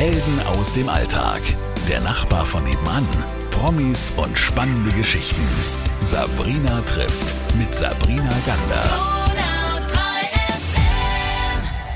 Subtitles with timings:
[0.00, 1.42] Helden aus dem Alltag.
[1.86, 3.06] Der Nachbar von nebenan.
[3.50, 5.46] Promis und spannende Geschichten.
[6.00, 9.30] Sabrina trifft mit Sabrina Gander.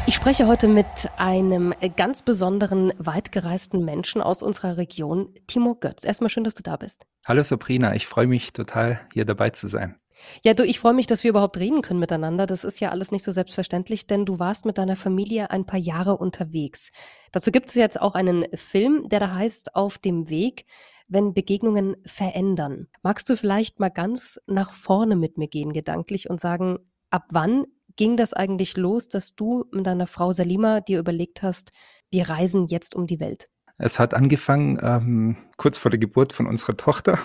[0.07, 0.85] Ich spreche heute mit
[1.17, 6.05] einem ganz besonderen, weitgereisten Menschen aus unserer Region, Timo Götz.
[6.05, 7.07] Erstmal schön, dass du da bist.
[7.27, 9.99] Hallo Sabrina, ich freue mich total, hier dabei zu sein.
[10.43, 12.47] Ja, du, ich freue mich, dass wir überhaupt reden können miteinander.
[12.47, 15.79] Das ist ja alles nicht so selbstverständlich, denn du warst mit deiner Familie ein paar
[15.79, 16.91] Jahre unterwegs.
[17.33, 20.67] Dazu gibt es jetzt auch einen Film, der da heißt Auf dem Weg,
[21.09, 22.89] wenn Begegnungen verändern.
[23.03, 26.79] Magst du vielleicht mal ganz nach vorne mit mir gehen, gedanklich, und sagen,
[27.11, 31.71] ab wann ging das eigentlich los, dass du mit deiner Frau Salima dir überlegt hast,
[32.11, 33.49] wir reisen jetzt um die Welt?
[33.77, 37.19] Es hat angefangen ähm, kurz vor der Geburt von unserer Tochter.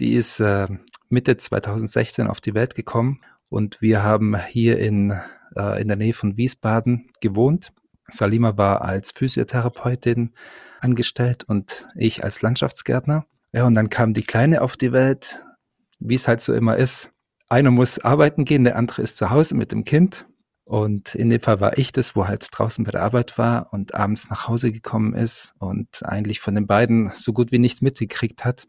[0.00, 0.66] Die ist äh,
[1.08, 5.12] Mitte 2016 auf die Welt gekommen und wir haben hier in,
[5.56, 7.72] äh, in der Nähe von Wiesbaden gewohnt.
[8.08, 10.32] Salima war als Physiotherapeutin
[10.80, 13.26] angestellt und ich als Landschaftsgärtner.
[13.52, 15.44] Ja, und dann kam die Kleine auf die Welt,
[16.00, 17.10] wie es halt so immer ist.
[17.48, 20.26] Einer muss arbeiten gehen, der andere ist zu Hause mit dem Kind.
[20.64, 23.94] Und in dem Fall war ich das, wo halt draußen bei der Arbeit war und
[23.94, 28.44] abends nach Hause gekommen ist und eigentlich von den beiden so gut wie nichts mitgekriegt
[28.44, 28.66] hat.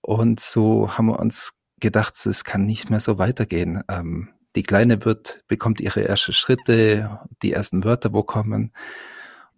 [0.00, 3.82] Und so haben wir uns gedacht, es kann nicht mehr so weitergehen.
[3.88, 8.72] Ähm, die Kleine wird, bekommt ihre ersten Schritte, die ersten Wörter wo kommen.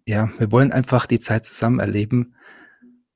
[0.05, 2.35] Ja, wir wollen einfach die Zeit zusammen erleben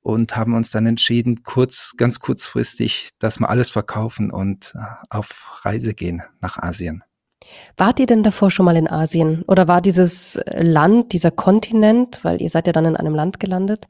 [0.00, 5.64] und haben uns dann entschieden, kurz, ganz kurzfristig, dass wir alles verkaufen und äh, auf
[5.64, 7.04] Reise gehen nach Asien.
[7.76, 9.42] Wart ihr denn davor schon mal in Asien?
[9.46, 13.86] Oder war dieses Land, dieser Kontinent, weil ihr seid ja dann in einem Land gelandet,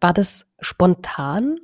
[0.00, 1.58] war das spontan?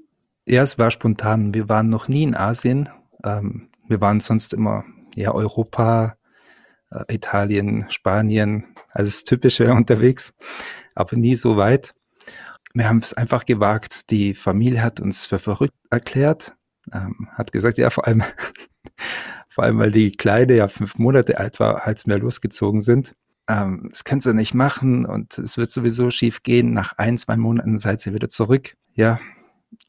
[0.48, 1.54] Ja, es war spontan.
[1.54, 2.88] Wir waren noch nie in Asien.
[3.24, 6.16] Ähm, wir waren sonst immer ja Europa,
[6.90, 10.34] äh, Italien, Spanien, also das Typische unterwegs,
[10.94, 11.94] aber nie so weit
[12.74, 14.10] wir haben es einfach gewagt.
[14.10, 16.54] Die Familie hat uns für verrückt erklärt,
[16.92, 18.22] ähm, hat gesagt, ja, vor allem,
[19.48, 23.14] vor allem, weil die Kleine ja fünf Monate alt war, als wir losgezogen sind.
[23.48, 26.72] Ähm, das kannst du nicht machen und es wird sowieso schief gehen.
[26.72, 28.74] Nach ein, zwei Monaten seid ihr wieder zurück.
[28.94, 29.18] Ja,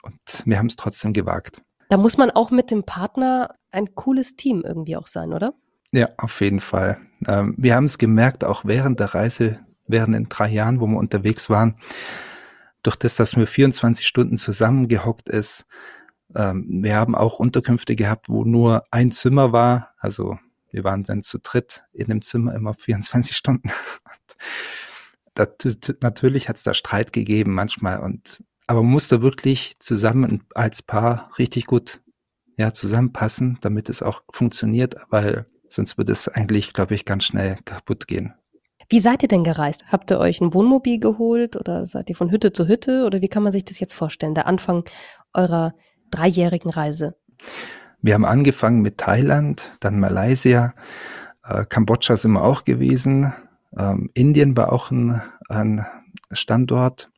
[0.03, 1.61] und wir haben es trotzdem gewagt.
[1.89, 5.53] Da muss man auch mit dem Partner ein cooles Team irgendwie auch sein, oder?
[5.91, 6.99] Ja, auf jeden Fall.
[7.27, 10.97] Ähm, wir haben es gemerkt, auch während der Reise, während den drei Jahren, wo wir
[10.97, 11.75] unterwegs waren,
[12.83, 15.65] durch das, dass wir 24 Stunden zusammengehockt ist.
[16.35, 19.95] Ähm, wir haben auch Unterkünfte gehabt, wo nur ein Zimmer war.
[19.97, 20.37] Also
[20.71, 23.71] wir waren dann zu dritt in dem Zimmer immer 24 Stunden.
[25.33, 25.49] das,
[26.01, 31.31] natürlich hat es da Streit gegeben manchmal und aber man musste wirklich zusammen als Paar
[31.39, 32.01] richtig gut
[32.55, 37.57] ja, zusammenpassen, damit es auch funktioniert, weil sonst würde es eigentlich, glaube ich, ganz schnell
[37.65, 38.35] kaputt gehen.
[38.87, 39.85] Wie seid ihr denn gereist?
[39.87, 43.27] Habt ihr euch ein Wohnmobil geholt oder seid ihr von Hütte zu Hütte oder wie
[43.27, 44.83] kann man sich das jetzt vorstellen, der Anfang
[45.33, 45.73] eurer
[46.11, 47.15] dreijährigen Reise?
[48.03, 50.75] Wir haben angefangen mit Thailand, dann Malaysia,
[51.43, 53.33] äh, Kambodscha sind wir auch gewesen,
[53.75, 55.87] ähm, Indien war auch ein, ein
[56.31, 57.09] Standort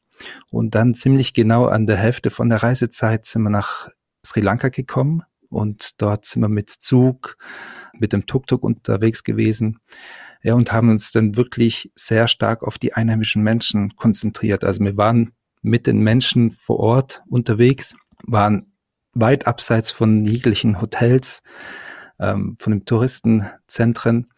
[0.49, 3.89] und dann ziemlich genau an der Hälfte von der Reisezeit sind wir nach
[4.25, 7.37] Sri Lanka gekommen und dort sind wir mit Zug,
[7.93, 9.79] mit dem Tuk-Tuk unterwegs gewesen
[10.43, 14.63] ja, und haben uns dann wirklich sehr stark auf die einheimischen Menschen konzentriert.
[14.63, 18.73] Also wir waren mit den Menschen vor Ort unterwegs, waren
[19.13, 21.43] weit abseits von jeglichen Hotels,
[22.19, 24.31] ähm, von den Touristenzentren.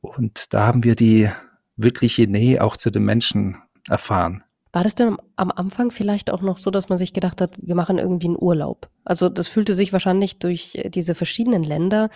[0.00, 1.30] Und da haben wir die
[1.76, 3.58] wirkliche Nähe auch zu den Menschen
[3.88, 4.44] erfahren.
[4.72, 7.74] War das denn am Anfang vielleicht auch noch so, dass man sich gedacht hat, wir
[7.74, 8.88] machen irgendwie einen Urlaub?
[9.04, 12.08] Also das fühlte sich wahrscheinlich durch äh, diese verschiedenen Länder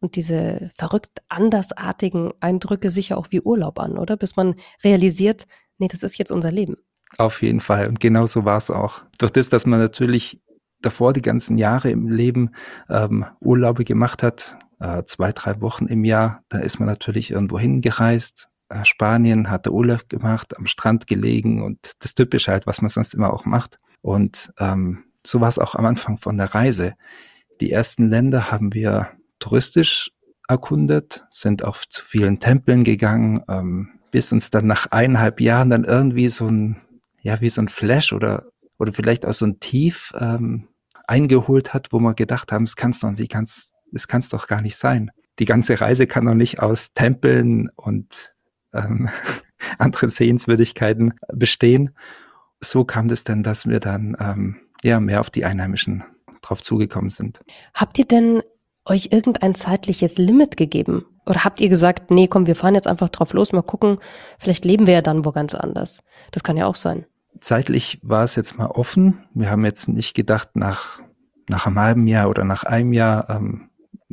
[0.00, 4.16] und diese verrückt andersartigen Eindrücke sicher auch wie Urlaub an, oder?
[4.16, 4.54] Bis man
[4.84, 5.46] realisiert,
[5.78, 6.76] nee, das ist jetzt unser Leben.
[7.18, 7.88] Auf jeden Fall.
[7.88, 9.02] Und genau so war es auch.
[9.18, 10.40] Durch das, dass man natürlich
[10.80, 12.50] davor die ganzen Jahre im Leben
[12.88, 17.58] ähm, Urlaube gemacht hat, äh, zwei, drei Wochen im Jahr, da ist man natürlich irgendwo
[17.58, 18.50] hingereist,
[18.82, 23.32] Spanien, hatte Urlaub gemacht, am Strand gelegen und das Typische halt, was man sonst immer
[23.32, 23.78] auch macht.
[24.00, 26.94] Und ähm, so war es auch am Anfang von der Reise.
[27.60, 30.10] Die ersten Länder haben wir touristisch
[30.48, 35.84] erkundet, sind auf zu vielen Tempeln gegangen, ähm, bis uns dann nach eineinhalb Jahren dann
[35.84, 36.80] irgendwie so ein,
[37.22, 38.46] ja, wie so ein Flash oder,
[38.78, 40.68] oder vielleicht auch so ein Tief ähm,
[41.06, 44.60] eingeholt hat, wo wir gedacht haben, es kann's doch nicht, kann's, es kann's doch gar
[44.60, 45.10] nicht sein.
[45.38, 48.33] Die ganze Reise kann doch nicht aus Tempeln und
[48.74, 49.08] ähm,
[49.78, 51.90] andere Sehenswürdigkeiten bestehen.
[52.60, 56.04] So kam es dann, dass wir dann ähm, ja mehr auf die Einheimischen
[56.42, 57.40] drauf zugekommen sind.
[57.72, 58.42] Habt ihr denn
[58.84, 61.06] euch irgendein zeitliches Limit gegeben?
[61.26, 63.98] Oder habt ihr gesagt, nee, komm, wir fahren jetzt einfach drauf los, mal gucken,
[64.38, 66.02] vielleicht leben wir ja dann wo ganz anders.
[66.32, 67.06] Das kann ja auch sein.
[67.40, 69.24] Zeitlich war es jetzt mal offen.
[69.32, 71.00] Wir haben jetzt nicht gedacht, nach,
[71.48, 73.70] nach einem halben Jahr oder nach einem Jahr ähm,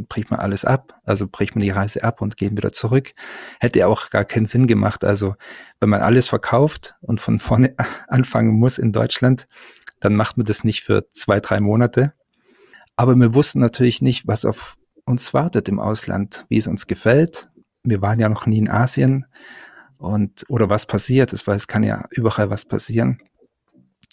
[0.08, 3.14] bricht man alles ab, also bricht man die Reise ab und gehen wieder zurück.
[3.60, 5.04] Hätte auch gar keinen Sinn gemacht.
[5.04, 5.36] Also
[5.80, 7.76] wenn man alles verkauft und von vorne
[8.08, 9.48] anfangen muss in Deutschland,
[10.00, 12.14] dann macht man das nicht für zwei, drei Monate.
[12.96, 17.50] Aber wir wussten natürlich nicht, was auf uns wartet im Ausland, wie es uns gefällt.
[17.84, 19.26] Wir waren ja noch nie in Asien
[19.98, 23.22] und oder was passiert ist, weil es kann ja überall was passieren.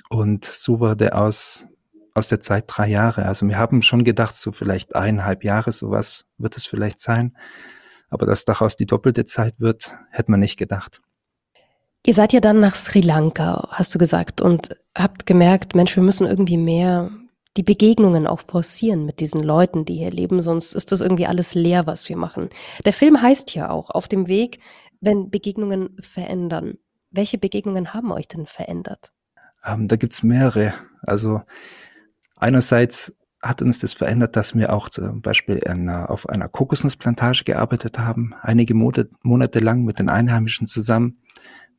[0.09, 1.67] Und so wurde aus
[2.19, 3.25] aus der Zeit drei Jahre.
[3.25, 7.37] Also wir haben schon gedacht, so vielleicht eineinhalb Jahre, sowas wird es vielleicht sein.
[8.11, 11.01] Aber dass daraus die doppelte Zeit wird, hätte man nicht gedacht.
[12.05, 16.03] Ihr seid ja dann nach Sri Lanka, hast du gesagt, und habt gemerkt, Mensch, wir
[16.03, 17.11] müssen irgendwie mehr
[17.57, 21.55] die Begegnungen auch forcieren mit diesen Leuten, die hier leben, sonst ist das irgendwie alles
[21.55, 22.51] leer, was wir machen.
[22.85, 24.61] Der Film heißt ja auch auf dem Weg,
[25.01, 26.79] wenn Begegnungen verändern.
[27.11, 29.13] Welche Begegnungen haben euch denn verändert?
[29.65, 30.73] Ähm, da gibt's mehrere.
[31.03, 31.43] Also
[32.39, 37.99] einerseits hat uns das verändert, dass wir auch zum Beispiel in, auf einer Kokosnussplantage gearbeitet
[37.99, 41.23] haben, einige Monate, lang mit den Einheimischen zusammen.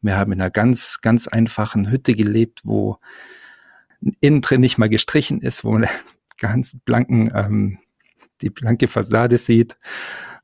[0.02, 2.98] Wir haben in einer ganz, ganz einfachen Hütte gelebt, wo
[4.22, 5.88] innen drin nicht mal gestrichen ist, wo man
[6.38, 7.80] ganz blanken, ähm,
[8.42, 9.78] die blanke Fassade sieht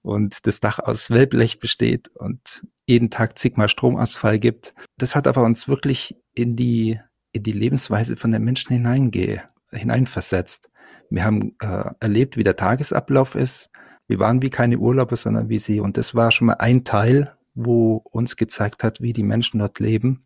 [0.02, 4.76] und das Dach aus Wellblech besteht und jeden Tag zigmal Stromausfall gibt.
[4.98, 7.00] Das hat aber uns wirklich in die,
[7.32, 9.44] in die Lebensweise von den Menschen hineinge,
[9.76, 10.70] hineinversetzt.
[11.10, 13.70] Wir haben äh, erlebt, wie der Tagesablauf ist.
[14.08, 15.80] Wir waren wie keine Urlauber, sondern wie sie.
[15.80, 19.80] Und das war schon mal ein Teil, wo uns gezeigt hat, wie die Menschen dort
[19.80, 20.26] leben.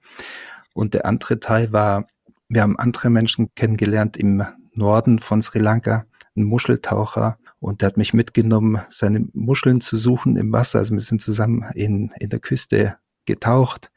[0.73, 2.07] Und der andere Teil war
[2.49, 4.43] wir haben andere Menschen kennengelernt im
[4.73, 6.05] Norden von Sri Lanka,
[6.35, 10.79] einen Muscheltaucher, und der hat mich mitgenommen, seine Muscheln zu suchen im Wasser.
[10.79, 12.95] Also wir sind zusammen in, in der Küste
[13.25, 13.91] getaucht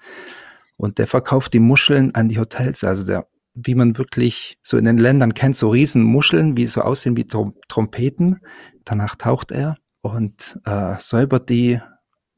[0.77, 2.83] und der verkauft die Muscheln an die Hotels.
[2.83, 6.81] Also der, wie man wirklich so in den Ländern kennt, so riesen Muscheln, wie so
[6.81, 8.41] aussehen wie Trom Trompeten.
[8.85, 11.81] Danach taucht er und äh, säubert die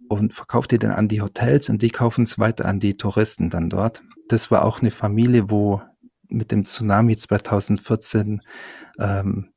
[0.08, 3.50] und verkauft die dann an die Hotels und die kaufen es weiter an die Touristen
[3.50, 4.02] dann dort.
[4.28, 5.82] Das war auch eine Familie, wo
[6.28, 8.40] mit dem Tsunami 2014
[8.98, 9.50] ähm,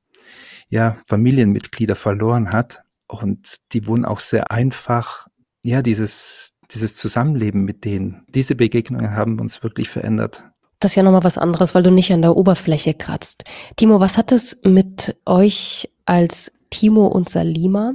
[0.69, 2.83] ja, Familienmitglieder verloren hat.
[3.07, 5.27] Und die wurden auch sehr einfach,
[5.63, 8.25] ja, dieses, dieses Zusammenleben mit denen.
[8.29, 10.45] Diese Begegnungen haben uns wirklich verändert.
[10.79, 13.45] Das ist ja nochmal was anderes, weil du nicht an der Oberfläche kratzt.
[13.75, 17.93] Timo, was hat es mit euch als Timo und Salima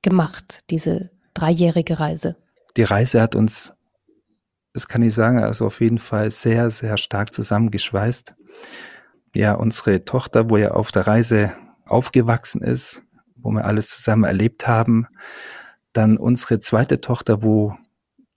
[0.00, 2.36] gemacht, diese dreijährige Reise?
[2.76, 3.74] Die Reise hat uns
[4.72, 8.34] das kann ich sagen, also auf jeden Fall sehr, sehr stark zusammengeschweißt.
[9.34, 11.52] Ja, unsere Tochter, wo ja auf der Reise
[11.84, 13.02] aufgewachsen ist,
[13.36, 15.06] wo wir alles zusammen erlebt haben.
[15.92, 17.76] Dann unsere zweite Tochter, wo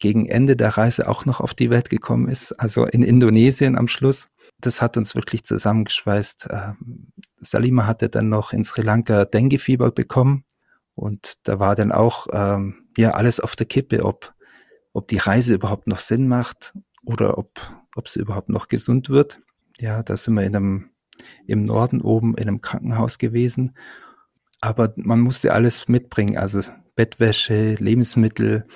[0.05, 3.87] gegen Ende der Reise auch noch auf die Welt gekommen ist, also in Indonesien am
[3.87, 4.29] Schluss.
[4.61, 6.49] Das hat uns wirklich zusammengeschweißt.
[6.51, 7.07] Ähm,
[7.41, 10.43] Salima hatte dann noch in Sri Lanka Dengue-Fieber bekommen
[10.93, 14.35] und da war dann auch ähm, ja alles auf der Kippe, ob
[14.93, 16.73] ob die Reise überhaupt noch Sinn macht
[17.03, 17.59] oder ob,
[17.95, 19.41] ob sie überhaupt noch gesund wird.
[19.79, 20.89] Ja, da sind wir in einem,
[21.47, 23.75] im Norden oben in einem Krankenhaus gewesen.
[24.61, 26.61] Aber man musste alles mitbringen, also
[26.95, 28.67] Bettwäsche, Lebensmittel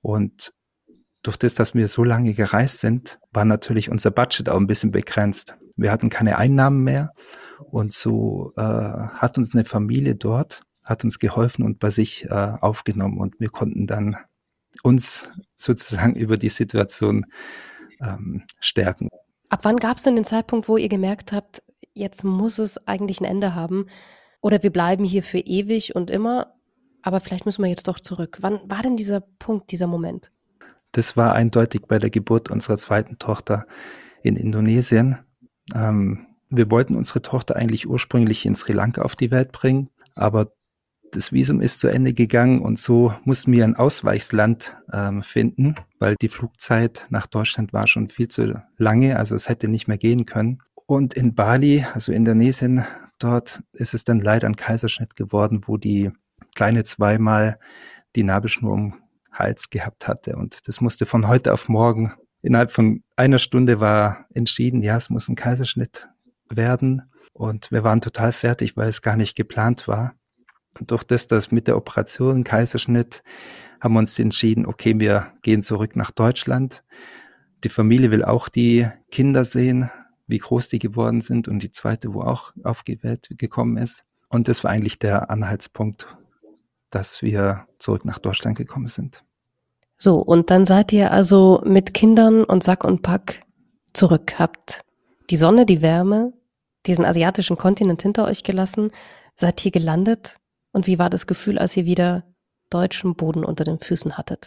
[0.00, 0.52] und
[1.22, 4.90] durch das, dass wir so lange gereist sind, war natürlich unser Budget auch ein bisschen
[4.90, 5.56] begrenzt.
[5.76, 7.12] Wir hatten keine Einnahmen mehr
[7.58, 12.52] und so äh, hat uns eine Familie dort, hat uns geholfen und bei sich äh,
[12.60, 14.16] aufgenommen und wir konnten dann
[14.82, 17.26] uns sozusagen über die Situation
[18.00, 19.08] ähm, stärken.
[19.50, 23.20] Ab wann gab es denn den Zeitpunkt, wo ihr gemerkt habt, jetzt muss es eigentlich
[23.20, 23.86] ein Ende haben?
[24.40, 26.54] Oder wir bleiben hier für ewig und immer,
[27.02, 28.38] aber vielleicht müssen wir jetzt doch zurück.
[28.40, 30.30] Wann war denn dieser Punkt, dieser Moment?
[30.92, 33.66] Das war eindeutig bei der Geburt unserer zweiten Tochter
[34.22, 35.18] in Indonesien.
[35.74, 40.52] Ähm, wir wollten unsere Tochter eigentlich ursprünglich in Sri Lanka auf die Welt bringen, aber
[41.12, 46.16] das Visum ist zu Ende gegangen und so mussten wir ein Ausweichsland ähm, finden, weil
[46.20, 50.26] die Flugzeit nach Deutschland war schon viel zu lange, also es hätte nicht mehr gehen
[50.26, 50.62] können.
[50.86, 52.84] Und in Bali, also Indonesien,
[53.18, 56.10] dort ist es dann leider ein Kaiserschnitt geworden, wo die
[56.54, 57.58] kleine zweimal
[58.16, 58.94] die Nabelschnur um
[59.32, 60.36] Hals gehabt hatte.
[60.36, 65.10] Und das musste von heute auf morgen, innerhalb von einer Stunde war entschieden, ja, es
[65.10, 66.08] muss ein Kaiserschnitt
[66.48, 67.02] werden.
[67.32, 70.14] Und wir waren total fertig, weil es gar nicht geplant war
[70.78, 73.22] durch das, dass mit der Operation Kaiserschnitt,
[73.80, 76.84] haben wir uns entschieden, okay, wir gehen zurück nach Deutschland.
[77.64, 79.90] Die Familie will auch die Kinder sehen,
[80.26, 84.04] wie groß die geworden sind und die zweite, wo auch auf die Welt gekommen ist.
[84.28, 86.06] Und das war eigentlich der Anhaltspunkt,
[86.90, 89.24] dass wir zurück nach Deutschland gekommen sind.
[89.96, 93.42] So, und dann seid ihr also mit Kindern und Sack und Pack
[93.92, 94.82] zurück, habt
[95.28, 96.32] die Sonne, die Wärme,
[96.86, 98.90] diesen asiatischen Kontinent hinter euch gelassen,
[99.36, 100.38] seid hier gelandet.
[100.72, 102.24] Und wie war das Gefühl, als ihr wieder
[102.70, 104.46] deutschen Boden unter den Füßen hattet?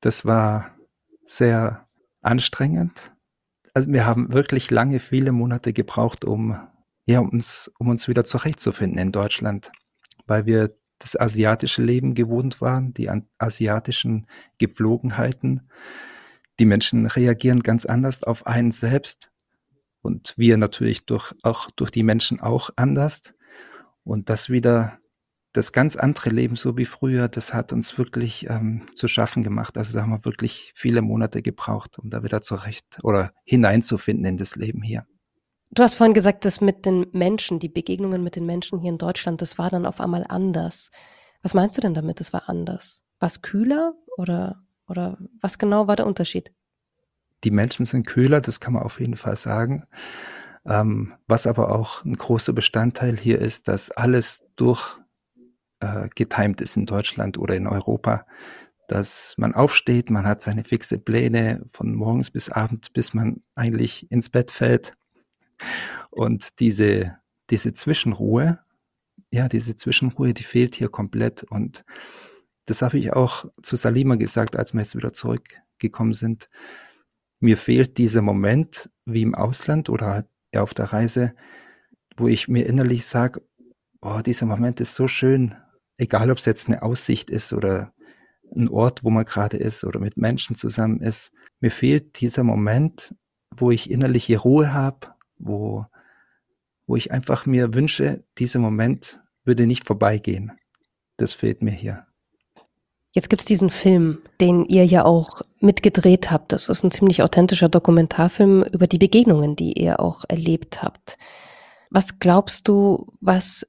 [0.00, 0.70] Das war
[1.24, 1.84] sehr
[2.22, 3.12] anstrengend.
[3.74, 6.58] Also wir haben wirklich lange, viele Monate gebraucht, um,
[7.04, 9.72] ja, um uns, um uns wieder zurechtzufinden in Deutschland,
[10.26, 14.26] weil wir das asiatische Leben gewohnt waren, die asiatischen
[14.58, 15.68] Gepflogenheiten.
[16.58, 19.30] Die Menschen reagieren ganz anders auf einen selbst
[20.06, 23.34] und wir natürlich durch, auch durch die Menschen auch anders.
[24.04, 24.98] Und das wieder,
[25.52, 29.76] das ganz andere Leben, so wie früher, das hat uns wirklich ähm, zu schaffen gemacht.
[29.76, 34.36] Also da haben wir wirklich viele Monate gebraucht, um da wieder zurecht oder hineinzufinden in
[34.36, 35.06] das Leben hier.
[35.70, 38.98] Du hast vorhin gesagt, dass mit den Menschen, die Begegnungen mit den Menschen hier in
[38.98, 40.90] Deutschland, das war dann auf einmal anders.
[41.42, 43.04] Was meinst du denn damit, es war anders?
[43.18, 46.52] War es kühler oder, oder was genau war der Unterschied?
[47.44, 49.84] Die Menschen sind kühler, das kann man auf jeden Fall sagen.
[50.64, 54.98] Ähm, was aber auch ein großer Bestandteil hier ist, dass alles durch
[55.80, 56.08] äh,
[56.60, 58.26] ist in Deutschland oder in Europa.
[58.88, 64.10] Dass man aufsteht, man hat seine fixe Pläne von morgens bis abends, bis man eigentlich
[64.10, 64.94] ins Bett fällt.
[66.10, 67.16] Und diese,
[67.50, 68.60] diese Zwischenruhe,
[69.32, 71.42] ja, diese Zwischenruhe, die fehlt hier komplett.
[71.44, 71.84] Und
[72.66, 76.48] das habe ich auch zu Salima gesagt, als wir jetzt wieder zurückgekommen sind.
[77.40, 81.34] Mir fehlt dieser Moment, wie im Ausland oder auf der Reise,
[82.16, 83.42] wo ich mir innerlich sage,
[84.00, 85.54] oh, dieser Moment ist so schön,
[85.98, 87.92] egal ob es jetzt eine Aussicht ist oder
[88.54, 91.32] ein Ort, wo man gerade ist oder mit Menschen zusammen ist.
[91.60, 93.14] Mir fehlt dieser Moment,
[93.54, 95.86] wo ich innerliche Ruhe habe, wo,
[96.86, 100.52] wo ich einfach mir wünsche, dieser Moment würde nicht vorbeigehen.
[101.16, 102.06] Das fehlt mir hier.
[103.12, 106.52] Jetzt gibt's diesen Film, den ihr ja auch mitgedreht habt.
[106.52, 111.16] Das ist ein ziemlich authentischer Dokumentarfilm über die Begegnungen, die ihr auch erlebt habt.
[111.88, 113.66] Was glaubst du, was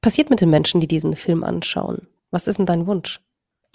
[0.00, 2.08] passiert mit den Menschen, die diesen Film anschauen?
[2.30, 3.20] Was ist denn dein Wunsch?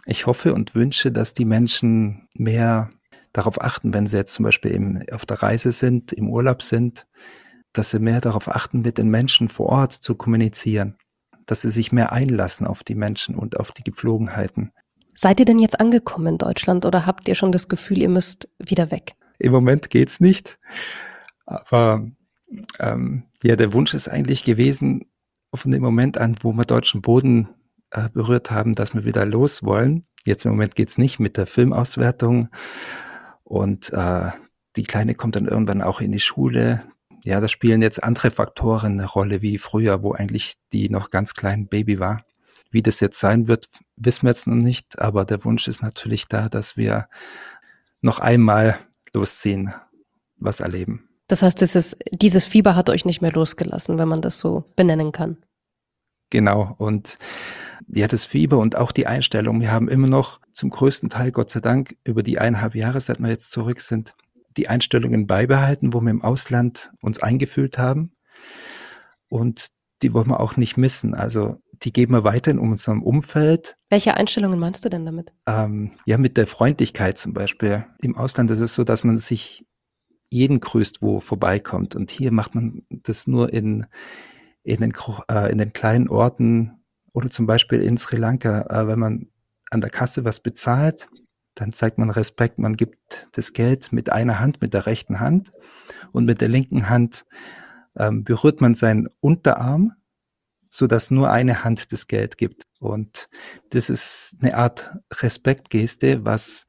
[0.07, 2.89] Ich hoffe und wünsche, dass die Menschen mehr
[3.33, 7.07] darauf achten, wenn sie jetzt zum Beispiel im, auf der Reise sind, im Urlaub sind,
[7.73, 10.97] dass sie mehr darauf achten, mit den Menschen vor Ort zu kommunizieren,
[11.45, 14.71] dass sie sich mehr einlassen auf die Menschen und auf die Gepflogenheiten.
[15.15, 18.49] Seid ihr denn jetzt angekommen in Deutschland oder habt ihr schon das Gefühl, ihr müsst
[18.59, 19.13] wieder weg?
[19.39, 20.59] Im Moment geht's nicht,
[21.45, 22.07] aber
[22.79, 25.05] ähm, ja, der Wunsch ist eigentlich gewesen,
[25.53, 27.49] von dem Moment an, wo wir deutschen Boden
[27.91, 30.05] äh, berührt haben, dass wir wieder los wollen.
[30.25, 32.49] Jetzt im Moment geht's nicht mit der Filmauswertung
[33.51, 34.31] und äh,
[34.77, 36.83] die Kleine kommt dann irgendwann auch in die Schule.
[37.25, 41.33] Ja, da spielen jetzt andere Faktoren eine Rolle wie früher, wo eigentlich die noch ganz
[41.33, 42.23] klein Baby war.
[42.71, 43.67] Wie das jetzt sein wird,
[43.97, 47.09] wissen wir jetzt noch nicht, aber der Wunsch ist natürlich da, dass wir
[47.99, 48.79] noch einmal
[49.13, 49.73] losziehen,
[50.37, 51.09] was erleben.
[51.27, 55.11] Das heißt, dieses, dieses Fieber hat euch nicht mehr losgelassen, wenn man das so benennen
[55.11, 55.35] kann.
[56.31, 56.73] Genau.
[56.79, 57.19] Und
[57.87, 59.61] ja, das Fieber und auch die Einstellung.
[59.61, 63.19] Wir haben immer noch zum größten Teil, Gott sei Dank, über die eineinhalb Jahre, seit
[63.19, 64.15] wir jetzt zurück sind,
[64.57, 68.13] die Einstellungen beibehalten, wo wir im Ausland uns eingefühlt haben.
[69.29, 69.67] Und
[70.01, 71.13] die wollen wir auch nicht missen.
[71.13, 73.75] Also die geben wir weiter in unserem Umfeld.
[73.89, 75.33] Welche Einstellungen meinst du denn damit?
[75.47, 77.85] Ähm, ja, mit der Freundlichkeit zum Beispiel.
[78.01, 79.65] Im Ausland ist es so, dass man sich
[80.29, 81.95] jeden grüßt, wo vorbeikommt.
[81.95, 83.85] Und hier macht man das nur in,
[84.63, 84.93] in, den,
[85.29, 86.81] äh, in den kleinen Orten,
[87.13, 89.27] oder zum Beispiel in Sri Lanka, äh, wenn man
[89.69, 91.07] an der Kasse was bezahlt,
[91.55, 95.51] dann zeigt man Respekt, man gibt das Geld mit einer Hand, mit der rechten Hand
[96.11, 97.25] und mit der linken Hand
[97.97, 99.93] ähm, berührt man seinen Unterarm,
[100.69, 102.63] so dass nur eine Hand das Geld gibt.
[102.79, 103.29] Und
[103.69, 106.67] das ist eine Art Respektgeste, was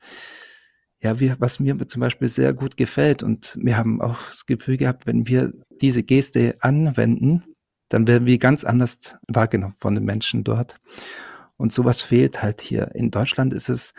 [1.00, 3.22] ja, wir, was mir zum Beispiel sehr gut gefällt.
[3.22, 7.42] Und wir haben auch das Gefühl gehabt, wenn wir diese Geste anwenden,
[7.92, 10.80] dann werden wir ganz anders wahrgenommen von den Menschen dort.
[11.58, 12.94] Und sowas fehlt halt hier.
[12.94, 13.92] In Deutschland ist es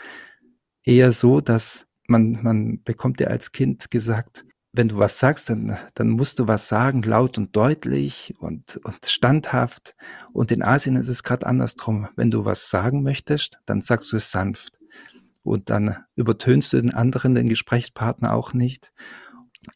[0.83, 5.77] eher so, dass man, man bekommt ja als Kind gesagt, wenn du was sagst, dann,
[5.93, 9.95] dann musst du was sagen, laut und deutlich und, und standhaft.
[10.31, 12.07] Und in Asien ist es gerade andersrum.
[12.15, 14.79] Wenn du was sagen möchtest, dann sagst du es sanft.
[15.43, 18.91] Und dann übertönst du den anderen, den Gesprächspartner auch nicht.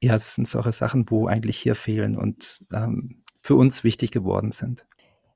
[0.01, 2.17] Ja, das sind solche Sachen, wo eigentlich hier fehlen.
[2.17, 4.85] Und ähm, für uns wichtig geworden sind.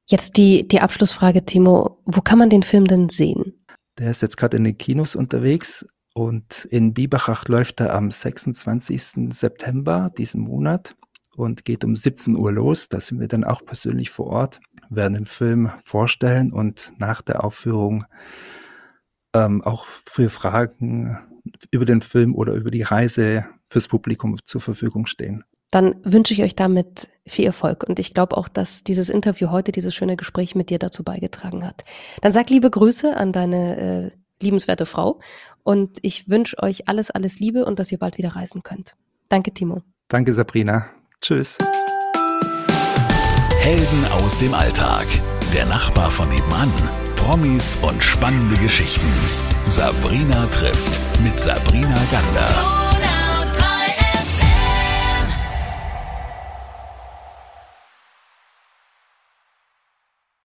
[0.06, 2.01] Jetzt die, die Abschlussfrage, Timo.
[2.03, 3.65] Wo kann man den Film denn sehen?
[3.98, 9.34] Der ist jetzt gerade in den Kinos unterwegs und in Biberach läuft er am 26.
[9.34, 10.94] September diesen Monat
[11.38, 12.89] und geht um 17 Uhr los.
[12.89, 14.60] Da sind wir dann auch persönlich vor Ort.
[14.89, 18.03] werden den Film vorstellen und nach der Aufführung
[19.34, 21.18] ähm, auch für Fragen
[21.72, 25.46] über den Film oder über die Reise fürs Publikum zur Verfügung stehen.
[25.71, 29.71] Dann wünsche ich euch damit viel Erfolg und ich glaube auch, dass dieses Interview heute,
[29.71, 31.83] dieses schöne Gespräch mit dir dazu beigetragen hat.
[32.21, 34.11] Dann sag liebe Grüße an deine äh,
[34.43, 35.19] liebenswerte Frau
[35.63, 38.95] und ich wünsche euch alles, alles Liebe und dass ihr bald wieder reisen könnt.
[39.29, 39.81] Danke, Timo.
[40.09, 40.89] Danke, Sabrina.
[41.21, 41.57] Tschüss.
[43.59, 45.05] Helden aus dem Alltag.
[45.53, 46.71] Der Nachbar von nebenan.
[47.15, 49.07] Promis und spannende Geschichten.
[49.67, 52.80] Sabrina trifft mit Sabrina Gander.